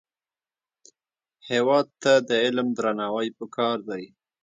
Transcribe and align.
هېواد 1.49 1.87
ته 2.01 2.13
د 2.29 2.31
علم 2.43 2.67
درناوی 2.77 3.29
پکار 3.39 3.77
دی 3.89 4.03